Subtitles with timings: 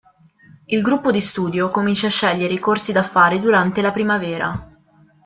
[0.65, 4.67] Il gruppo di studio comincia a scegliere i corsi da fare durante la primavera.